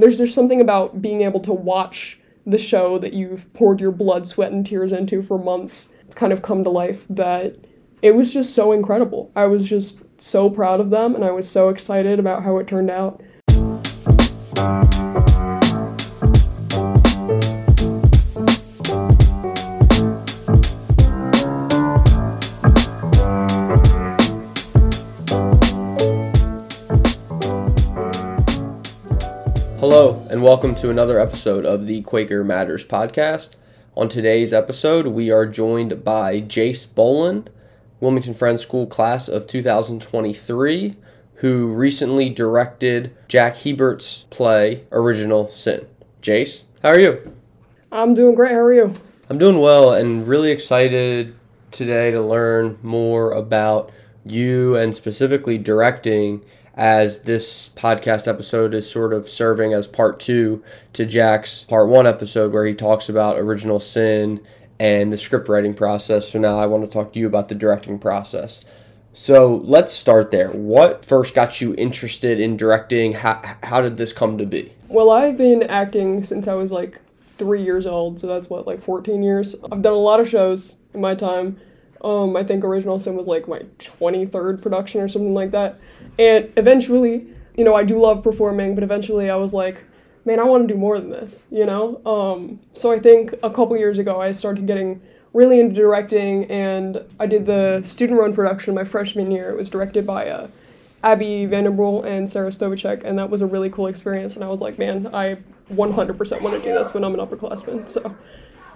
[0.00, 4.26] There's just something about being able to watch the show that you've poured your blood,
[4.26, 7.54] sweat, and tears into for months kind of come to life that
[8.00, 9.30] it was just so incredible.
[9.36, 12.66] I was just so proud of them and I was so excited about how it
[12.66, 13.22] turned out.
[30.30, 33.50] And welcome to another episode of the Quaker Matters podcast.
[33.96, 37.50] On today's episode, we are joined by Jace Boland,
[37.98, 40.94] Wilmington Friends School class of 2023,
[41.34, 45.88] who recently directed Jack Hebert's play Original Sin.
[46.22, 47.34] Jace, how are you?
[47.90, 48.52] I'm doing great.
[48.52, 48.94] How are you?
[49.28, 51.34] I'm doing well and really excited
[51.72, 53.90] today to learn more about
[54.24, 56.44] you and specifically directing
[56.80, 62.06] as this podcast episode is sort of serving as part two to Jack's part one
[62.06, 64.40] episode where he talks about original sin
[64.78, 66.30] and the script writing process.
[66.30, 68.64] So now I want to talk to you about the directing process.
[69.12, 70.48] So let's start there.
[70.52, 73.12] What first got you interested in directing?
[73.12, 74.72] How, how did this come to be?
[74.88, 78.82] Well, I've been acting since I was like three years old, so that's what, like
[78.82, 79.54] 14 years.
[79.70, 81.60] I've done a lot of shows in my time.
[82.02, 85.78] Um, I think Original Sin was like my 23rd production or something like that.
[86.18, 89.84] And eventually, you know, I do love performing, but eventually I was like,
[90.24, 92.00] man, I want to do more than this, you know?
[92.04, 95.00] Um, so I think a couple years ago I started getting
[95.32, 99.50] really into directing and I did the student run production my freshman year.
[99.50, 100.48] It was directed by uh,
[101.02, 104.34] Abby Vandenbrol and Sarah Stovacek, and that was a really cool experience.
[104.36, 105.38] And I was like, man, I
[105.72, 107.88] 100% want to do this when I'm an upperclassman.
[107.88, 108.14] So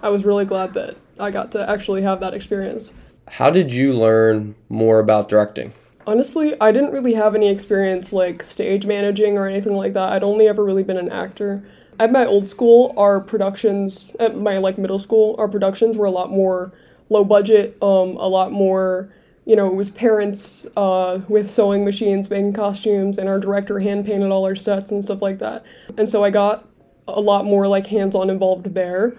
[0.01, 2.93] I was really glad that I got to actually have that experience.
[3.27, 5.73] How did you learn more about directing?
[6.07, 10.11] Honestly, I didn't really have any experience like stage managing or anything like that.
[10.11, 11.63] I'd only ever really been an actor.
[11.99, 16.11] At my old school, our productions at my like middle school, our productions were a
[16.11, 16.73] lot more
[17.09, 19.09] low budget, um, a lot more
[19.45, 24.05] you know, it was parents uh, with sewing machines making costumes, and our director hand
[24.05, 25.63] painted all our sets and stuff like that.
[25.97, 26.67] And so I got
[27.07, 29.15] a lot more like hands on involved there.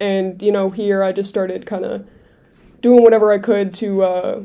[0.00, 2.04] And you know, here I just started kind of
[2.82, 4.42] doing whatever I could to uh,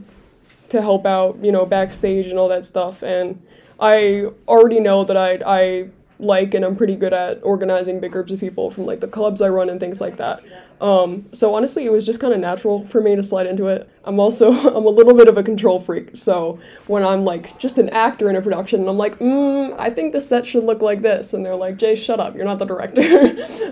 [0.69, 3.03] to help out, you know, backstage and all that stuff.
[3.03, 3.41] And
[3.79, 5.89] I already know that I I
[6.19, 9.41] like and I'm pretty good at organizing big groups of people from like the clubs
[9.41, 10.41] I run and things like that.
[10.79, 13.89] Um, so honestly, it was just kind of natural for me to slide into it.
[14.03, 17.77] I'm also I'm a little bit of a control freak, so when I'm like just
[17.77, 20.81] an actor in a production, and I'm like, mm, I think the set should look
[20.81, 23.01] like this, and they're like, Jay, shut up, you're not the director.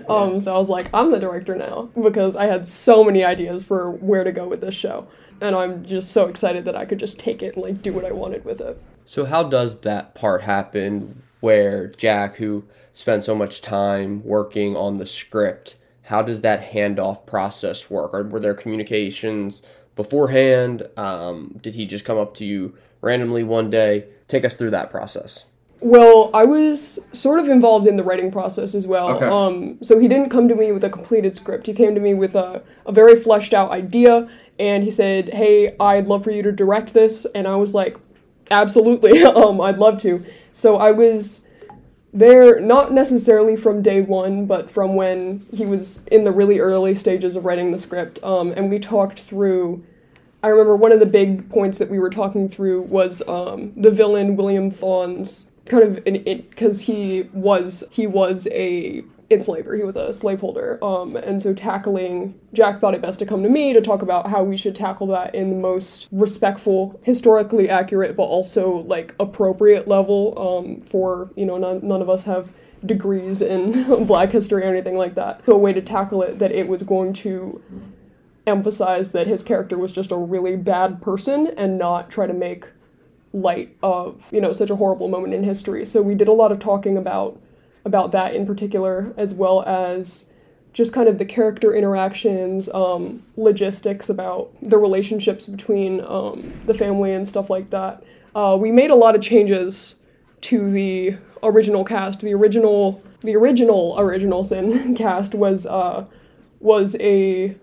[0.08, 3.64] um, so I was like, I'm the director now because I had so many ideas
[3.64, 5.06] for where to go with this show,
[5.40, 8.04] and I'm just so excited that I could just take it and like do what
[8.04, 8.80] I wanted with it.
[9.04, 14.96] So how does that part happen where Jack, who spent so much time working on
[14.96, 18.14] the script, how does that handoff process work?
[18.14, 19.62] Or were there communications
[19.96, 20.86] beforehand?
[20.96, 24.06] Um, did he just come up to you randomly one day?
[24.28, 25.44] Take us through that process.
[25.80, 29.10] Well, I was sort of involved in the writing process as well.
[29.10, 29.26] Okay.
[29.26, 31.66] Um, so he didn't come to me with a completed script.
[31.66, 35.76] He came to me with a, a very fleshed out idea, and he said, "Hey,
[35.78, 37.98] I'd love for you to direct this." And I was like,
[38.50, 40.24] "Absolutely, um, I'd love to."
[40.56, 41.42] So I was
[42.14, 46.94] there not necessarily from day one, but from when he was in the really early
[46.94, 48.24] stages of writing the script.
[48.24, 49.84] Um, and we talked through.
[50.42, 53.90] I remember one of the big points that we were talking through was um, the
[53.90, 59.76] villain William Thawne's kind of because he was he was a enslaver.
[59.76, 60.78] He was a slaveholder.
[60.82, 64.28] Um, and so tackling, Jack thought it best to come to me to talk about
[64.28, 69.88] how we should tackle that in the most respectful, historically accurate, but also like appropriate
[69.88, 72.48] level um, for, you know, none, none of us have
[72.84, 75.44] degrees in black history or anything like that.
[75.46, 77.60] So a way to tackle it that it was going to
[78.46, 82.68] emphasize that his character was just a really bad person and not try to make
[83.32, 85.84] light of, you know, such a horrible moment in history.
[85.84, 87.40] So we did a lot of talking about
[87.86, 90.26] about that in particular, as well as
[90.74, 97.14] just kind of the character interactions, um, logistics about the relationships between um, the family
[97.14, 98.04] and stuff like that.
[98.34, 99.94] Uh, we made a lot of changes
[100.42, 102.20] to the original cast.
[102.20, 106.04] The original, the original original Sin cast was uh,
[106.60, 107.56] was a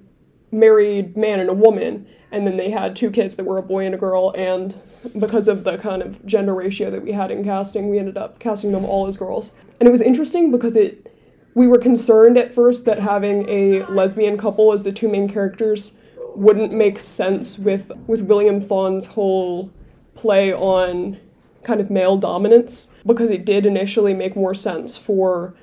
[0.51, 3.85] married man and a woman, and then they had two kids that were a boy
[3.85, 4.33] and a girl.
[4.35, 4.73] And
[5.19, 8.39] because of the kind of gender ratio that we had in casting, we ended up
[8.39, 9.53] casting them all as girls.
[9.83, 11.13] And it was interesting because it
[11.55, 15.95] we were concerned at first that having a lesbian couple as the two main characters
[16.35, 19.69] wouldn't make sense with with William Thawne's whole
[20.15, 21.19] play on
[21.63, 22.91] kind of male dominance.
[23.05, 25.53] because it did initially make more sense for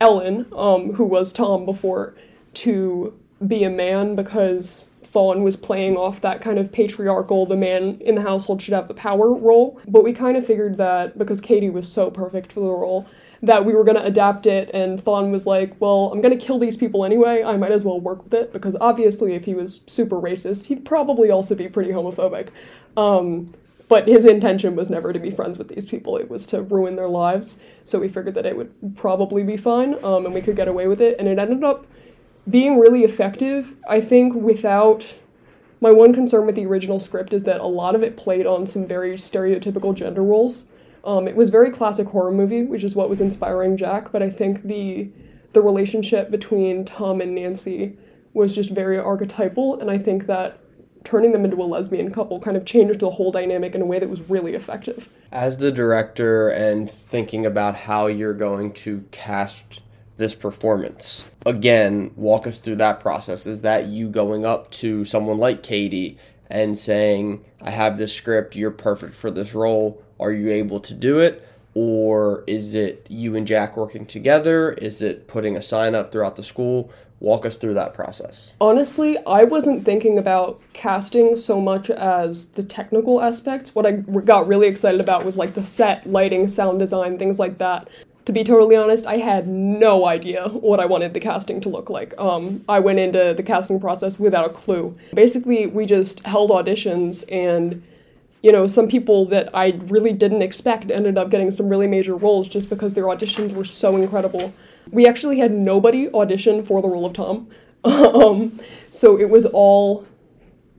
[0.00, 2.14] Ellen, um, who was Tom before,
[2.54, 3.12] to
[3.46, 8.14] be a man because Thawne was playing off that kind of patriarchal, the man in
[8.14, 9.78] the household should have the power role.
[9.86, 13.06] But we kind of figured that because Katie was so perfect for the role,
[13.42, 16.44] that we were going to adapt it, and Thawne was like, well, I'm going to
[16.44, 19.54] kill these people anyway, I might as well work with it, because obviously if he
[19.54, 22.48] was super racist, he'd probably also be pretty homophobic.
[22.96, 23.54] Um,
[23.88, 26.96] but his intention was never to be friends with these people, it was to ruin
[26.96, 30.56] their lives, so we figured that it would probably be fine, um, and we could
[30.56, 31.86] get away with it, and it ended up
[32.48, 33.74] being really effective.
[33.88, 35.14] I think without
[35.80, 38.66] my one concern with the original script is that a lot of it played on
[38.66, 40.66] some very stereotypical gender roles.
[41.04, 44.12] Um, it was very classic horror movie, which is what was inspiring Jack.
[44.12, 45.10] But I think the
[45.52, 47.96] the relationship between Tom and Nancy
[48.32, 50.60] was just very archetypal, and I think that
[51.04, 53.98] turning them into a lesbian couple kind of changed the whole dynamic in a way
[53.98, 55.12] that was really effective.
[55.32, 59.80] As the director and thinking about how you're going to cast
[60.20, 61.24] this performance.
[61.46, 63.46] Again, walk us through that process.
[63.46, 66.18] Is that you going up to someone like Katie
[66.50, 70.02] and saying, I have this script, you're perfect for this role?
[70.20, 71.46] Are you able to do it?
[71.74, 74.72] Or is it you and Jack working together?
[74.72, 76.90] Is it putting a sign up throughout the school?
[77.20, 78.54] Walk us through that process.
[78.60, 83.74] Honestly, I wasn't thinking about casting so much as the technical aspects.
[83.74, 87.58] What I got really excited about was like the set, lighting, sound design, things like
[87.58, 87.88] that
[88.26, 91.90] to be totally honest, I had no idea what I wanted the casting to look
[91.90, 92.14] like.
[92.18, 94.96] Um, I went into the casting process without a clue.
[95.14, 97.82] Basically, we just held auditions, and
[98.42, 102.16] you know, some people that I really didn't expect ended up getting some really major
[102.16, 104.52] roles just because their auditions were so incredible.
[104.90, 107.48] We actually had nobody audition for the role of Tom.
[107.84, 108.58] um,
[108.90, 110.06] so it was all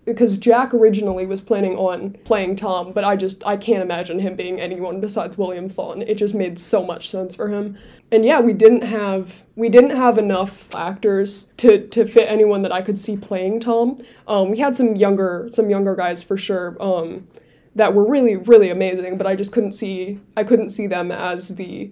[0.06, 4.36] because Jack originally was planning on playing Tom, but I just I can't imagine him
[4.36, 6.02] being anyone besides William Thawne.
[6.08, 7.78] It just made so much sense for him.
[8.12, 12.72] And yeah, we didn't have we didn't have enough actors to to fit anyone that
[12.72, 14.02] I could see playing Tom.
[14.28, 17.28] Um, we had some younger some younger guys for sure um,
[17.76, 21.50] that were really really amazing, but I just couldn't see I couldn't see them as
[21.50, 21.92] the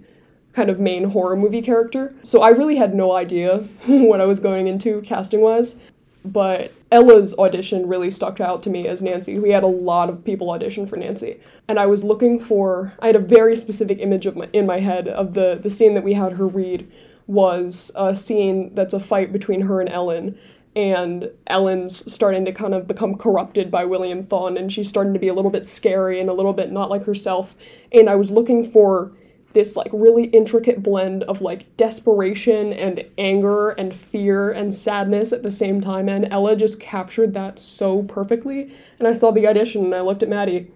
[0.53, 2.13] kind of main horror movie character.
[2.23, 5.79] So I really had no idea what I was going into casting wise
[6.25, 9.39] but Ella's audition really stuck out to me as Nancy.
[9.39, 12.93] We had a lot of people audition for Nancy, and I was looking for.
[12.99, 15.93] I had a very specific image of my, in my head of the the scene
[15.93, 16.89] that we had her read
[17.27, 20.37] was a scene that's a fight between her and Ellen,
[20.75, 25.19] and Ellen's starting to kind of become corrupted by William Thawne, and she's starting to
[25.19, 27.56] be a little bit scary and a little bit not like herself.
[27.92, 29.12] And I was looking for
[29.54, 35.42] this like really intricate blend of like desperation and anger and fear and sadness at
[35.42, 38.71] the same time and Ella just captured that so perfectly.
[39.00, 40.71] And I saw the audition and I looked at Maddie.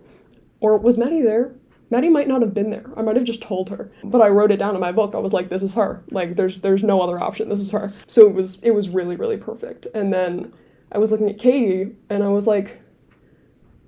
[0.60, 1.54] Or was Maddie there
[1.94, 2.90] Maddie might not have been there.
[2.98, 3.92] I might have just told her.
[4.04, 5.13] But I wrote it down in my book.
[5.13, 6.04] I was like this is her.
[6.10, 7.50] Like there's there's no other option.
[7.50, 7.94] This is her.
[8.07, 9.86] So it was it was really really perfect.
[9.94, 10.51] And then
[10.92, 12.81] I was looking at Katie and I was like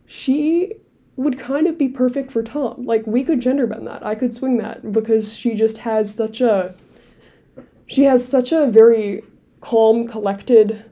[0.06, 0.74] she
[1.16, 2.86] would kind of be perfect for Tom.
[2.86, 4.06] Like we could gender bend that.
[4.06, 6.76] I could swing that because she just has such a
[7.88, 9.24] she has such a very
[9.62, 10.86] calm, collected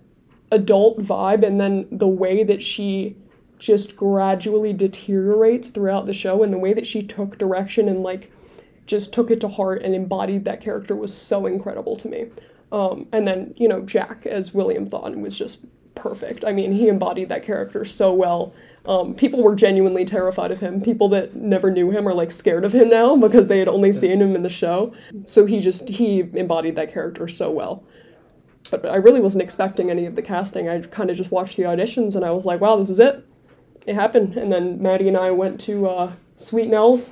[0.50, 1.46] adult vibe.
[1.46, 3.18] And then the way that she
[3.64, 8.32] just gradually deteriorates throughout the show and the way that she took direction and like
[8.86, 12.26] just took it to heart and embodied that character was so incredible to me.
[12.72, 15.66] Um, and then, you know, Jack as William Thawne was just
[15.96, 16.44] perfect.
[16.44, 18.54] I mean, he embodied that character so well
[18.86, 20.82] um, people were genuinely terrified of him.
[20.82, 23.94] People that never knew him are like scared of him now because they had only
[23.94, 24.94] seen him in the show.
[25.26, 27.84] So he just he embodied that character so well.
[28.70, 30.68] But I really wasn't expecting any of the casting.
[30.68, 33.26] I kind of just watched the auditions and I was like, wow, this is it.
[33.86, 34.36] It happened.
[34.38, 37.12] And then Maddie and I went to uh, Sweet Nels,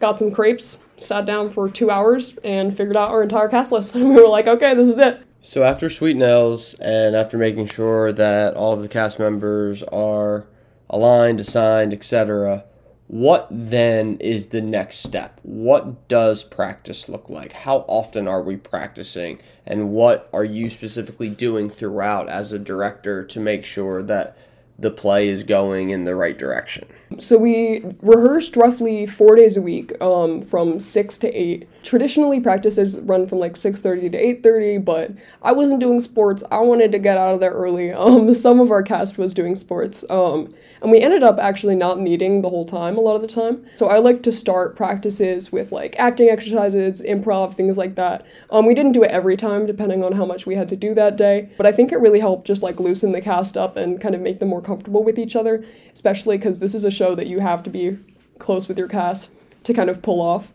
[0.00, 3.94] got some crepes, sat down for two hours, and figured out our entire cast list.
[3.94, 5.22] And we were like, okay, this is it.
[5.40, 10.46] So after Sweet Nels and after making sure that all of the cast members are
[10.88, 12.64] aligned, assigned, etc.
[13.08, 15.38] What then is the next step?
[15.42, 17.52] What does practice look like?
[17.52, 19.38] How often are we practicing?
[19.66, 24.38] And what are you specifically doing throughout as a director to make sure that
[24.78, 26.86] the play is going in the right direction?
[27.18, 31.68] So we rehearsed roughly four days a week, um, from six to eight.
[31.82, 36.42] Traditionally, practices run from like six thirty to eight thirty, but I wasn't doing sports.
[36.50, 37.92] I wanted to get out of there early.
[38.04, 42.00] Um, some of our cast was doing sports, um, and we ended up actually not
[42.00, 43.64] meeting the whole time a lot of the time.
[43.76, 48.26] So I like to start practices with like acting exercises, improv, things like that.
[48.50, 50.92] Um, we didn't do it every time, depending on how much we had to do
[50.94, 54.00] that day, but I think it really helped just like loosen the cast up and
[54.00, 57.14] kind of make them more comfortable with each other, especially because this is a show
[57.14, 57.96] that you have to be
[58.38, 59.30] close with your cast
[59.64, 60.52] to kind of pull off.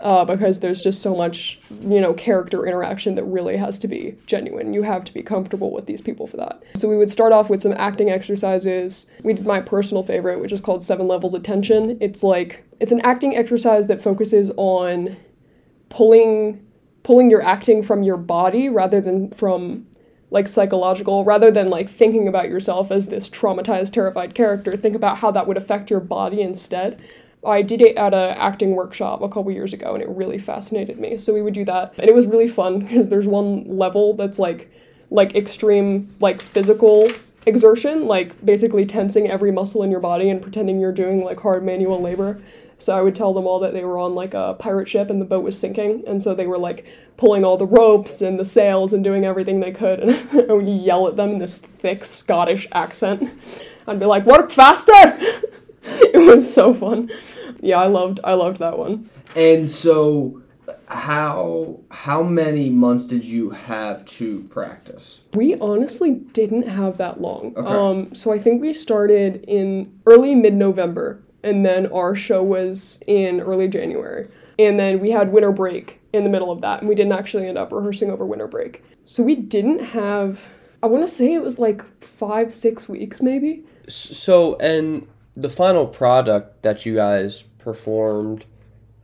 [0.00, 4.16] uh, because there's just so much, you know, character interaction that really has to be
[4.26, 4.72] genuine.
[4.72, 6.62] You have to be comfortable with these people for that.
[6.74, 9.06] So we would start off with some acting exercises.
[9.22, 11.98] We did my personal favorite, which is called Seven Levels of Tension.
[12.00, 15.16] It's like it's an acting exercise that focuses on
[15.90, 16.64] pulling
[17.02, 19.86] pulling your acting from your body rather than from
[20.30, 25.18] like psychological rather than like thinking about yourself as this traumatized terrified character think about
[25.18, 27.02] how that would affect your body instead
[27.44, 30.98] I did it at a acting workshop a couple years ago and it really fascinated
[30.98, 31.16] me.
[31.16, 31.94] So we would do that.
[31.98, 34.70] And it was really fun because there's one level that's like
[35.12, 37.10] like extreme like physical
[37.46, 41.64] exertion, like basically tensing every muscle in your body and pretending you're doing like hard
[41.64, 42.40] manual labor.
[42.80, 45.20] So I would tell them all that they were on like a pirate ship and
[45.20, 48.44] the boat was sinking, and so they were like pulling all the ropes and the
[48.44, 50.10] sails and doing everything they could, and
[50.50, 53.30] I would yell at them in this thick Scottish accent.
[53.86, 54.92] I'd be like, "Work faster!"
[55.82, 57.10] it was so fun.
[57.60, 59.10] Yeah, I loved I loved that one.
[59.36, 60.42] And so
[60.88, 65.20] how how many months did you have to practice?
[65.34, 67.54] We honestly didn't have that long.
[67.56, 67.68] Okay.
[67.68, 73.40] Um so I think we started in early mid-November and then our show was in
[73.40, 74.28] early January.
[74.58, 77.46] And then we had winter break in the middle of that and we didn't actually
[77.46, 78.82] end up rehearsing over winter break.
[79.04, 80.42] So we didn't have
[80.82, 83.64] I want to say it was like 5 6 weeks maybe.
[83.88, 85.06] So, and
[85.36, 88.46] the final product that you guys performed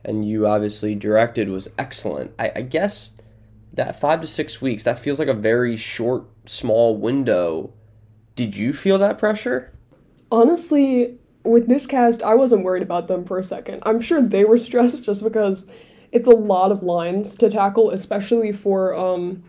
[0.03, 2.33] and you obviously directed was excellent.
[2.39, 3.11] I, I guess
[3.73, 7.71] that five to six weeks, that feels like a very short, small window.
[8.35, 9.73] Did you feel that pressure?
[10.31, 13.83] Honestly, with this cast, I wasn't worried about them for a second.
[13.85, 15.67] I'm sure they were stressed just because
[16.11, 19.43] it's a lot of lines to tackle, especially for um,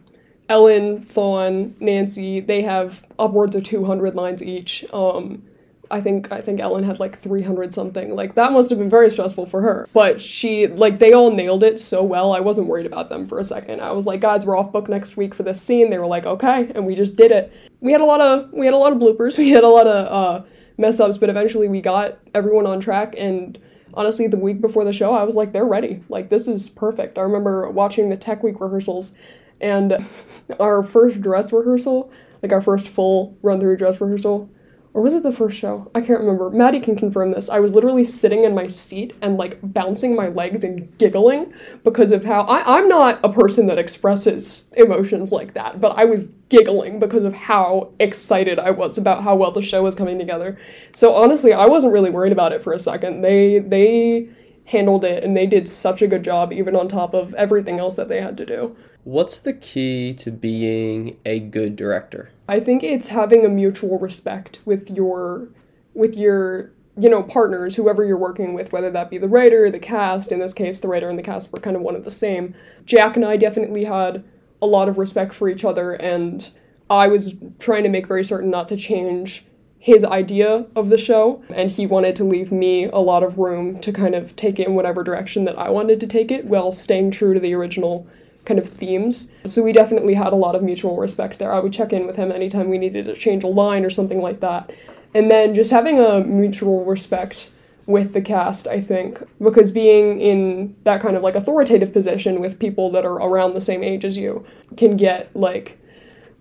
[0.48, 2.40] Ellen, Thawne, Nancy.
[2.40, 4.84] They have upwards of 200 lines each.
[4.92, 5.42] Um,
[5.90, 8.14] I think I think Ellen had like 300 something.
[8.14, 9.88] Like that must have been very stressful for her.
[9.92, 12.32] But she like they all nailed it so well.
[12.32, 13.80] I wasn't worried about them for a second.
[13.80, 16.26] I was like, "Guys, we're off book next week for this scene." They were like,
[16.26, 17.52] "Okay." And we just did it.
[17.80, 19.38] We had a lot of we had a lot of bloopers.
[19.48, 20.46] We had a lot of uh
[20.78, 23.58] mess ups, but eventually we got everyone on track and
[23.94, 26.02] honestly the week before the show, I was like, "They're ready.
[26.08, 29.14] Like this is perfect." I remember watching the tech week rehearsals
[29.60, 30.06] and
[30.60, 32.10] our first dress rehearsal,
[32.42, 34.48] like our first full run through dress rehearsal
[34.94, 35.90] or was it the first show?
[35.94, 36.50] I can't remember.
[36.50, 37.48] Maddie can confirm this.
[37.48, 41.52] I was literally sitting in my seat and like bouncing my legs and giggling
[41.84, 46.04] because of how I, I'm not a person that expresses emotions like that, but I
[46.04, 50.18] was giggling because of how excited I was about how well the show was coming
[50.18, 50.58] together.
[50.92, 53.22] So honestly, I wasn't really worried about it for a second.
[53.22, 54.28] They they
[54.64, 57.96] handled it and they did such a good job even on top of everything else
[57.96, 58.76] that they had to do.
[59.04, 62.30] What's the key to being a good director?
[62.48, 65.48] I think it's having a mutual respect with your
[65.94, 69.78] with your you know partners, whoever you're working with, whether that be the writer, the
[69.78, 70.32] cast.
[70.32, 72.54] In this case, the writer and the cast were kind of one of the same.
[72.84, 74.24] Jack and I definitely had
[74.60, 76.50] a lot of respect for each other, and
[76.90, 79.44] I was trying to make very certain not to change
[79.78, 83.78] his idea of the show, and he wanted to leave me a lot of room
[83.80, 86.72] to kind of take it in whatever direction that I wanted to take it while
[86.72, 88.06] staying true to the original
[88.48, 89.30] kind of themes.
[89.44, 91.52] So we definitely had a lot of mutual respect there.
[91.52, 94.22] I would check in with him anytime we needed to change a line or something
[94.22, 94.72] like that.
[95.14, 97.50] And then just having a mutual respect
[97.86, 102.58] with the cast, I think, because being in that kind of like authoritative position with
[102.58, 104.44] people that are around the same age as you
[104.76, 105.78] can get like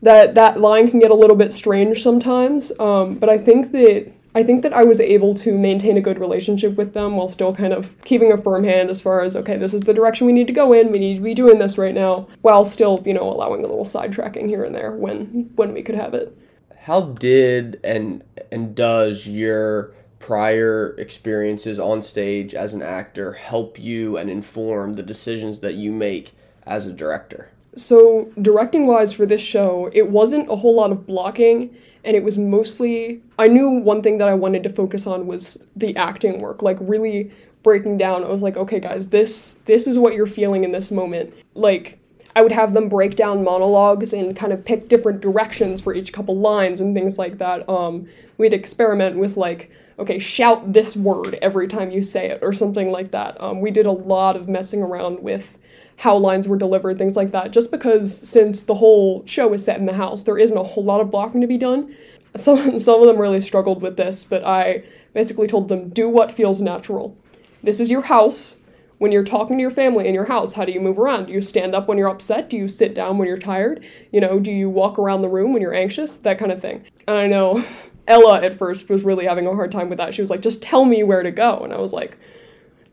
[0.01, 2.71] that that line can get a little bit strange sometimes.
[2.79, 6.19] Um, but I think that I think that I was able to maintain a good
[6.19, 9.57] relationship with them while still kind of keeping a firm hand as far as, okay,
[9.57, 11.75] this is the direction we need to go in, we need to be doing this
[11.75, 15.73] right now, while still, you know, allowing a little sidetracking here and there when when
[15.73, 16.37] we could have it.
[16.81, 24.17] How did and and does your prior experiences on stage as an actor help you
[24.17, 26.33] and inform the decisions that you make
[26.67, 27.49] as a director?
[27.75, 31.75] So, directing wise for this show, it wasn't a whole lot of blocking
[32.07, 35.61] and it was mostly I knew one thing that I wanted to focus on was
[35.75, 37.31] the acting work, like really
[37.63, 38.23] breaking down.
[38.23, 41.33] I was like, okay guys, this this is what you're feeling in this moment.
[41.53, 41.99] Like
[42.33, 46.13] I would have them break down monologues and kind of pick different directions for each
[46.13, 47.67] couple lines and things like that.
[47.67, 52.53] Um, we'd experiment with like, okay, shout this word every time you say it or
[52.53, 53.41] something like that.
[53.41, 55.57] Um, we did a lot of messing around with
[55.97, 57.51] how lines were delivered, things like that.
[57.51, 60.83] Just because since the whole show is set in the house, there isn't a whole
[60.83, 61.95] lot of blocking to be done.
[62.35, 66.31] Some some of them really struggled with this, but I basically told them do what
[66.31, 67.17] feels natural.
[67.63, 68.57] This is your house.
[68.99, 71.27] When you're talking to your family in your house, how do you move around?
[71.27, 72.49] Do you stand up when you're upset?
[72.49, 73.83] Do you sit down when you're tired?
[74.11, 76.17] You know, do you walk around the room when you're anxious?
[76.17, 76.83] That kind of thing.
[77.07, 77.63] And I know
[78.07, 80.13] Ella at first was really having a hard time with that.
[80.13, 81.59] She was like, just tell me where to go.
[81.59, 82.17] And I was like,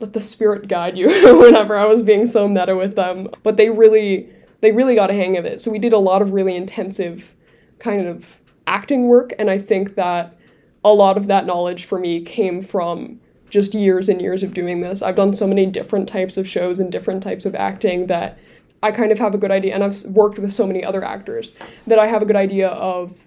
[0.00, 1.08] let the spirit guide you
[1.38, 3.28] whenever I was being so meta with them.
[3.42, 4.28] But they really
[4.60, 5.60] they really got a hang of it.
[5.60, 7.34] So we did a lot of really intensive
[7.78, 10.38] kind of acting work and I think that
[10.84, 13.20] a lot of that knowledge for me came from
[13.50, 15.02] just years and years of doing this.
[15.02, 18.38] I've done so many different types of shows and different types of acting that
[18.82, 21.54] I kind of have a good idea and I've worked with so many other actors
[21.86, 23.18] that I have a good idea of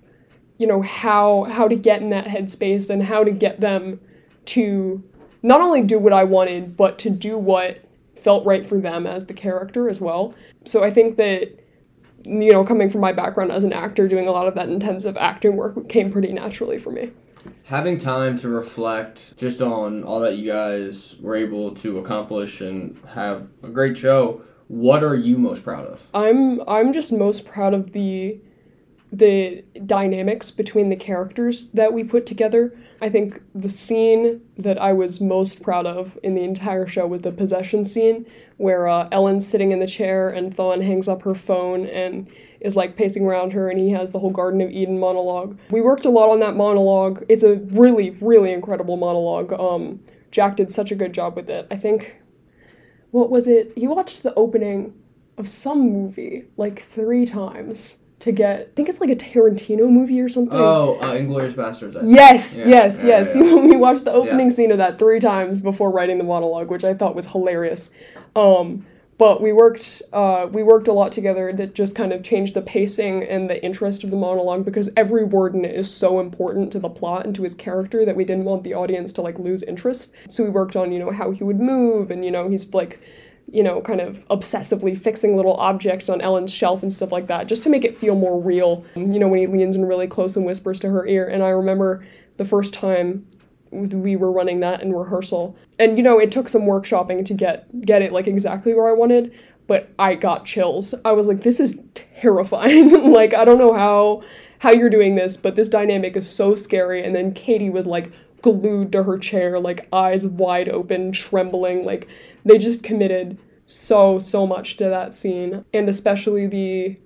[0.58, 4.00] you know how how to get in that headspace and how to get them
[4.46, 5.04] to
[5.48, 7.80] not only do what I wanted but to do what
[8.18, 10.36] felt right for them as the character as well.
[10.66, 11.58] So I think that
[12.26, 15.16] you know coming from my background as an actor doing a lot of that intensive
[15.18, 17.12] acting work came pretty naturally for me.
[17.64, 23.00] Having time to reflect just on all that you guys were able to accomplish and
[23.14, 26.06] have a great show, what are you most proud of?
[26.14, 28.40] I'm I'm just most proud of the
[29.14, 32.78] the dynamics between the characters that we put together.
[33.02, 37.22] I think the scene that I was most proud of in the entire show was
[37.22, 38.26] the possession scene,
[38.58, 42.28] where uh, Ellen's sitting in the chair and Thawne hangs up her phone and
[42.60, 45.60] is like pacing around her, and he has the whole Garden of Eden monologue.
[45.70, 47.24] We worked a lot on that monologue.
[47.30, 49.54] It's a really, really incredible monologue.
[49.54, 50.00] Um,
[50.32, 51.68] Jack did such a good job with it.
[51.70, 52.16] I think,
[53.12, 53.78] what was it?
[53.78, 54.94] You watched the opening
[55.38, 58.60] of some movie like three times to get.
[58.60, 60.58] I think it's like a Tarantino movie or something.
[60.58, 61.96] Oh, uh, Inglourious Basterds.
[61.96, 62.16] I think.
[62.16, 63.32] Yes, Yeah, yes, yeah, yes.
[63.36, 63.56] yeah.
[63.56, 66.94] we watched the opening scene of that three times before writing the monologue, which I
[66.94, 67.92] thought was hilarious.
[68.36, 68.86] Um,
[69.18, 72.62] but we worked, uh, we worked a lot together that just kind of changed the
[72.62, 76.72] pacing and the interest of the monologue because every word in it is so important
[76.74, 79.40] to the plot and to his character that we didn't want the audience to like
[79.40, 80.14] lose interest.
[80.30, 83.00] So we worked on, you know, how he would move and you know he's like
[83.52, 87.48] you know, kind of obsessively fixing little objects on Ellen's shelf and stuff like that,
[87.48, 88.86] just to make it feel more real.
[88.96, 91.28] You know, when he leans in really close and whispers to her ear.
[91.28, 92.06] And I remember
[92.38, 93.26] the first time
[93.72, 97.82] we were running that in rehearsal, and you know, it took some workshopping to get
[97.82, 99.34] get it like exactly where I wanted.
[99.68, 100.96] But I got chills.
[101.04, 103.12] I was like, this is terrifying.
[103.12, 104.24] like, I don't know how
[104.60, 107.04] how you're doing this, but this dynamic is so scary.
[107.04, 108.12] And then Katie was like
[108.54, 111.86] glued to her chair, like eyes wide open, trembling.
[111.86, 112.08] Like
[112.46, 116.98] they just committed so so much to that scene, and especially the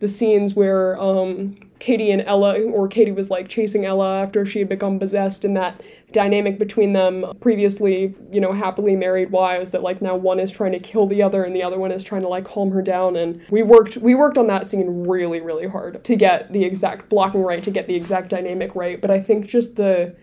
[0.00, 4.58] the scenes where um, Katie and Ella, or Katie was like chasing Ella after she
[4.58, 5.80] had become possessed, and that
[6.12, 10.72] dynamic between them previously, you know, happily married wives that like now one is trying
[10.72, 13.16] to kill the other and the other one is trying to like calm her down
[13.16, 17.08] and we worked we worked on that scene really really hard to get the exact
[17.08, 20.14] blocking right to get the exact dynamic right but I think just the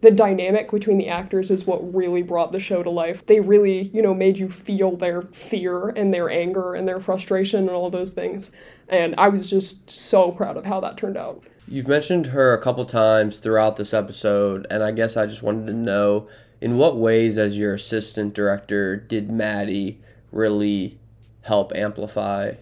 [0.00, 3.26] the dynamic between the actors is what really brought the show to life.
[3.26, 7.60] They really, you know, made you feel their fear and their anger and their frustration
[7.60, 8.52] and all those things.
[8.88, 11.42] And I was just so proud of how that turned out.
[11.66, 15.66] You've mentioned her a couple times throughout this episode, and I guess I just wanted
[15.66, 16.28] to know
[16.60, 20.00] in what ways, as your assistant director, did Maddie
[20.32, 20.98] really
[21.42, 22.52] help amplify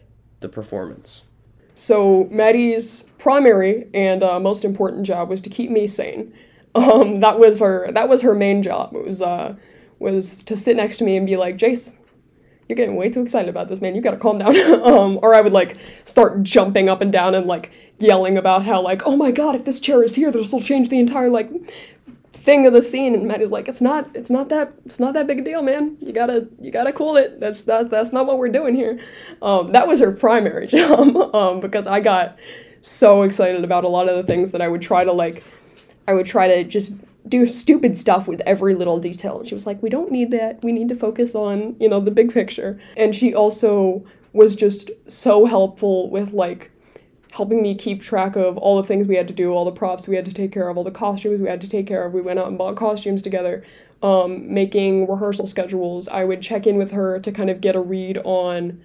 [0.40, 1.24] the performance?
[1.74, 6.32] So, Maddie's primary and uh, most important job was to keep me sane.
[6.76, 7.90] Um, that was her.
[7.92, 8.94] That was her main job.
[8.94, 9.56] It was uh,
[9.98, 11.94] was to sit next to me and be like, Jace,
[12.68, 13.94] you're getting way too excited about this, man.
[13.94, 14.56] You gotta calm down.
[14.86, 18.80] um, or I would like start jumping up and down and like yelling about how
[18.80, 21.50] like, oh my god, if this chair is here, this will change the entire like
[22.32, 23.14] thing of the scene.
[23.14, 25.96] And Maddie's like, it's not, it's not that, it's not that big a deal, man.
[26.00, 27.40] You gotta, you gotta cool it.
[27.40, 29.00] That's that, that's not what we're doing here.
[29.42, 31.34] Um, that was her primary job.
[31.34, 32.38] um, because I got
[32.82, 35.42] so excited about a lot of the things that I would try to like,
[36.08, 39.40] I would try to just do stupid stuff with every little detail.
[39.40, 40.62] And she was like, we don't need that.
[40.62, 42.80] We need to focus on, you know, the big picture.
[42.96, 46.70] And she also was just so helpful with like
[47.30, 50.08] helping me keep track of all the things we had to do, all the props
[50.08, 52.12] we had to take care of, all the costumes we had to take care of.
[52.12, 53.64] We went out and bought costumes together,
[54.02, 56.08] um, making rehearsal schedules.
[56.08, 58.80] I would check in with her to kind of get a read on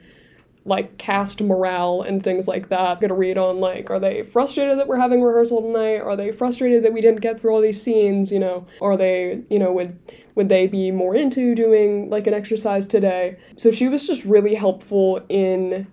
[0.65, 3.01] like cast morale and things like that.
[3.01, 5.99] Get a read on like, are they frustrated that we're having rehearsal tonight?
[5.99, 8.31] Are they frustrated that we didn't get through all these scenes?
[8.31, 9.97] You know, are they, you know, would
[10.35, 13.37] would they be more into doing like an exercise today?
[13.57, 15.87] So she was just really helpful in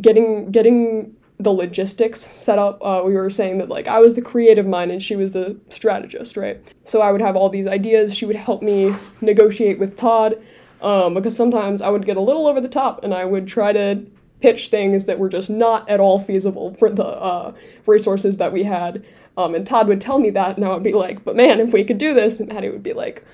[0.00, 2.78] getting getting the logistics set up.
[2.82, 5.58] Uh, we were saying that like I was the creative mind and she was the
[5.68, 6.62] strategist, right?
[6.86, 8.14] So I would have all these ideas.
[8.14, 10.42] She would help me negotiate with Todd
[10.82, 13.72] um, because sometimes I would get a little over the top and I would try
[13.72, 14.04] to
[14.40, 17.52] pitch things that were just not at all feasible for the uh,
[17.86, 19.04] resources that we had.
[19.36, 21.72] Um, and Todd would tell me that, and I would be like, "But man, if
[21.72, 23.24] we could do this," and Maddie would be like,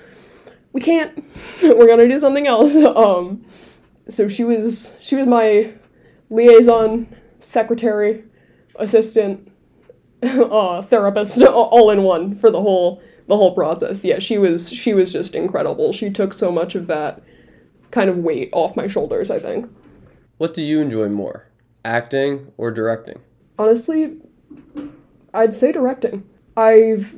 [0.71, 1.23] "We can't.
[1.61, 3.43] We're gonna do something else." um,
[4.07, 5.73] so she was she was my
[6.29, 8.23] liaison, secretary,
[8.75, 9.51] assistant,
[10.23, 14.05] uh, therapist, all in one for the whole the whole process.
[14.05, 15.93] Yeah, she was she was just incredible.
[15.93, 17.21] She took so much of that
[17.91, 19.69] kind of weight off my shoulders, I think.
[20.37, 21.47] What do you enjoy more,
[21.83, 23.19] acting or directing?
[23.57, 24.17] Honestly,
[25.33, 26.27] I'd say directing.
[26.55, 27.15] I've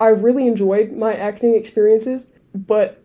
[0.00, 3.02] I really enjoyed my acting experiences, but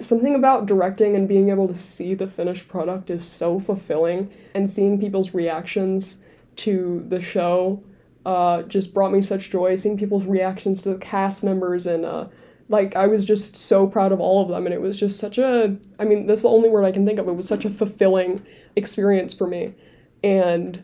[0.00, 4.68] something about directing and being able to see the finished product is so fulfilling and
[4.68, 6.18] seeing people's reactions
[6.56, 7.82] to the show
[8.26, 12.26] uh, just brought me such joy seeing people's reactions to the cast members and uh,
[12.68, 15.38] like i was just so proud of all of them and it was just such
[15.38, 17.70] a i mean that's the only word i can think of it was such a
[17.70, 18.40] fulfilling
[18.76, 19.74] experience for me
[20.22, 20.82] and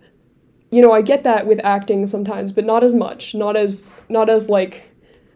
[0.71, 4.29] you know i get that with acting sometimes but not as much not as not
[4.29, 4.90] as like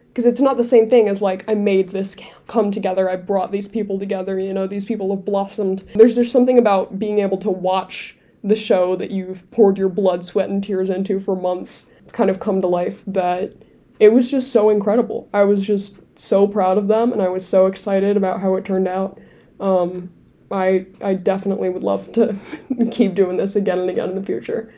[0.08, 3.10] because it's not the same thing as like I made this come together.
[3.10, 4.38] I brought these people together.
[4.38, 5.82] You know, these people have blossomed.
[5.96, 10.24] There's just something about being able to watch the show that you've poured your blood,
[10.24, 13.52] sweat, and tears into for months kind of come to life that
[13.98, 15.28] it was just so incredible.
[15.32, 18.64] I was just so proud of them, and I was so excited about how it
[18.64, 19.18] turned out.
[19.60, 20.10] Um,
[20.50, 22.36] I I definitely would love to
[22.90, 24.72] keep doing this again and again in the future.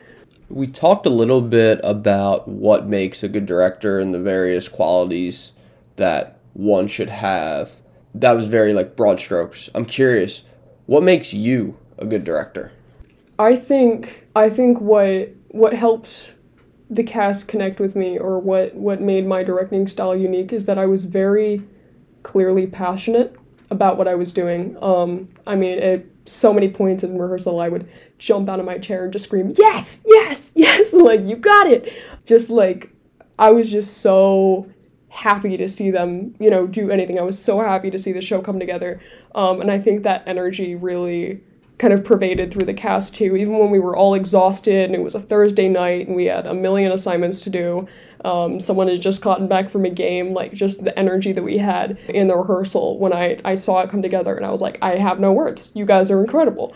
[0.49, 5.51] We talked a little bit about what makes a good director and the various qualities
[5.97, 7.73] that one should have.
[8.15, 9.69] That was very like broad strokes.
[9.75, 10.43] I'm curious,
[10.85, 12.71] what makes you a good director?
[13.37, 16.33] I think I think what what helped
[16.89, 20.77] the cast connect with me or what what made my directing style unique is that
[20.77, 21.63] I was very
[22.23, 23.35] clearly passionate
[23.69, 24.77] about what I was doing.
[24.81, 28.77] Um, I mean, at so many points in rehearsal, I would jump out of my
[28.77, 31.91] chair and just scream, "Yes, yes, yes!" like you got it.
[32.25, 32.91] Just like
[33.37, 34.69] I was just so
[35.09, 37.17] happy to see them, you know, do anything.
[37.17, 39.01] I was so happy to see the show come together,
[39.35, 41.41] um, and I think that energy really
[41.77, 43.35] kind of pervaded through the cast too.
[43.35, 46.45] Even when we were all exhausted and it was a Thursday night and we had
[46.45, 47.87] a million assignments to do,
[48.25, 51.57] um, someone had just gotten back from a game, like just the energy that we
[51.57, 54.79] had in the rehearsal when I, I saw it come together and I was like,
[54.81, 55.71] I have no words.
[55.75, 56.75] You guys are incredible.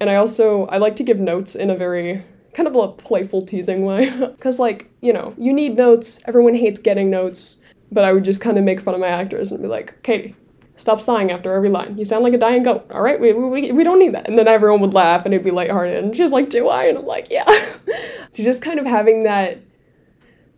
[0.00, 3.44] And I also, I like to give notes in a very kind of a playful
[3.46, 4.10] teasing way.
[4.42, 6.20] Because, like, you know, you need notes.
[6.26, 7.58] Everyone hates getting notes.
[7.92, 10.34] But I would just kind of make fun of my actors and be like, Katie,
[10.76, 11.98] Stop sighing after every line.
[11.98, 12.90] You sound like a dying goat.
[12.90, 14.26] All right, we, we, we don't need that.
[14.26, 16.02] And then everyone would laugh and it'd be lighthearted.
[16.02, 16.84] And she's like, Do I?
[16.84, 17.46] And I'm like, Yeah.
[18.32, 19.58] so just kind of having that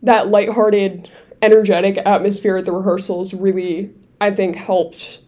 [0.03, 1.09] that lighthearted,
[1.41, 5.19] energetic atmosphere at the rehearsals really, I think, helped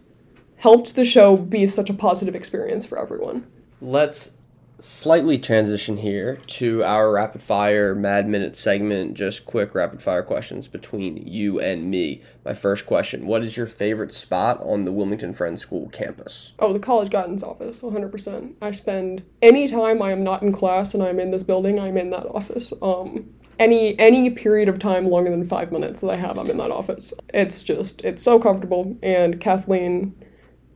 [0.57, 3.45] helped the show be such a positive experience for everyone.
[3.81, 4.31] Let's
[4.79, 10.67] slightly transition here to our rapid fire mad minute segment just quick rapid fire questions
[10.67, 12.21] between you and me.
[12.45, 16.51] My first question what is your favorite spot on the wilmington friends school campus?
[16.59, 20.93] Oh the college guidance office 100% i spend any time i am not in class
[20.93, 22.71] and i'm in this building i'm in that office.
[22.81, 26.57] Um any any period of time longer than five minutes that i have i'm in
[26.57, 27.15] that office.
[27.33, 28.95] It's just it's so comfortable.
[29.01, 30.13] And kathleen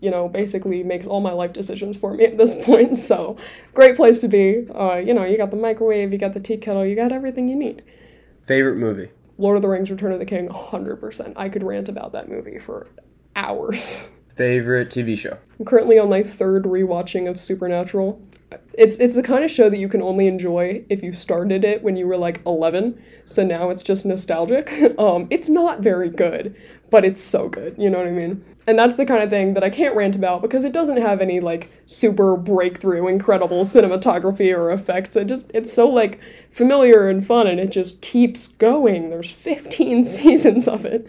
[0.01, 2.97] you know, basically makes all my life decisions for me at this point.
[2.97, 3.37] So,
[3.73, 4.67] great place to be.
[4.75, 7.47] Uh, you know, you got the microwave, you got the tea kettle, you got everything
[7.47, 7.83] you need.
[8.45, 9.09] Favorite movie?
[9.37, 11.33] Lord of the Rings Return of the King, 100%.
[11.35, 12.87] I could rant about that movie for
[13.35, 14.09] hours.
[14.35, 15.37] Favorite TV show?
[15.59, 18.21] I'm currently on my third rewatching of Supernatural.
[18.73, 21.83] It's it's the kind of show that you can only enjoy if you started it
[21.83, 23.01] when you were like 11.
[23.25, 24.71] So now it's just nostalgic.
[24.97, 26.55] um, it's not very good,
[26.89, 27.75] but it's so good.
[27.77, 28.43] You know what I mean?
[28.67, 31.19] And that's the kind of thing that I can't rant about because it doesn't have
[31.19, 35.15] any like super breakthrough, incredible cinematography or effects.
[35.15, 36.19] It just it's so like
[36.51, 39.09] familiar and fun and it just keeps going.
[39.09, 41.07] There's 15 seasons of it.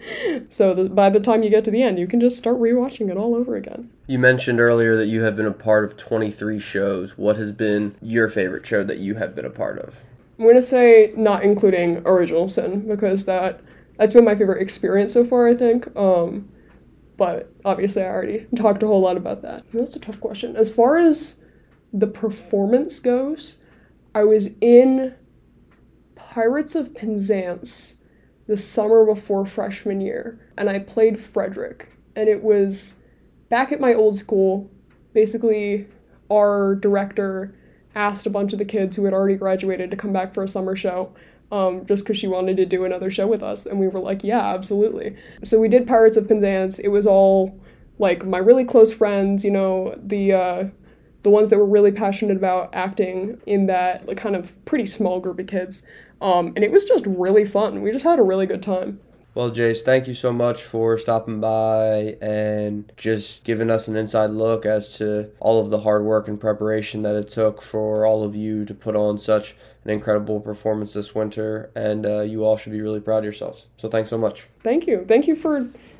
[0.49, 3.09] So the, by the time you get to the end, you can just start rewatching
[3.09, 3.89] it all over again.
[4.07, 7.17] You mentioned earlier that you have been a part of 23 shows.
[7.17, 9.95] What has been your favorite show that you have been a part of?
[10.39, 13.61] I'm to say not including Original Sin because that
[13.97, 15.95] that's been my favorite experience so far, I think.
[15.95, 16.49] Um
[17.17, 19.63] but obviously I already talked a whole lot about that.
[19.73, 20.55] That's a tough question.
[20.55, 21.37] As far as
[21.93, 23.57] the performance goes,
[24.15, 25.15] I was in
[26.15, 27.95] Pirates of Penzance
[28.47, 31.89] the summer before freshman year, and I played Frederick.
[32.15, 32.95] And it was
[33.49, 34.69] back at my old school.
[35.13, 35.87] Basically,
[36.33, 37.53] our director
[37.95, 40.47] asked a bunch of the kids who had already graduated to come back for a
[40.47, 41.13] summer show
[41.51, 43.65] um, just because she wanted to do another show with us.
[43.65, 45.15] And we were like, yeah, absolutely.
[45.43, 46.79] So we did Pirates of Penzance.
[46.79, 47.59] It was all
[47.99, 50.63] like my really close friends, you know, the uh,
[51.21, 55.19] the ones that were really passionate about acting in that like kind of pretty small
[55.19, 55.85] group of kids.
[56.21, 57.81] Um, and it was just really fun.
[57.81, 58.99] We just had a really good time.
[59.35, 64.29] Well, Jace, thank you so much for stopping by and just giving us an inside
[64.29, 68.23] look as to all of the hard work and preparation that it took for all
[68.23, 71.71] of you to put on such an incredible performance this winter.
[71.75, 73.65] And uh, you all should be really proud of yourselves.
[73.77, 74.49] So thanks so much.
[74.61, 75.03] Thank you.
[75.07, 75.57] Thank you for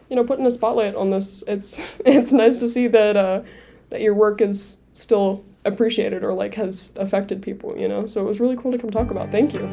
[0.09, 1.43] you know putting a spotlight on this.
[1.47, 3.41] It's it's nice to see that uh,
[3.89, 7.75] that your work is still appreciated or like has affected people.
[7.75, 9.31] You know, so it was really cool to come talk about.
[9.31, 9.71] Thank you.